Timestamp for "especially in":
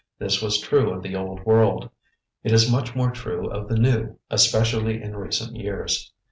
4.31-5.15